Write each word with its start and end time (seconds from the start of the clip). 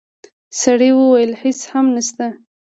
سړی 0.61 0.89
وویل: 0.95 1.31
هیڅ 1.43 1.59
هم 1.71 1.85
نشته. 1.95 2.25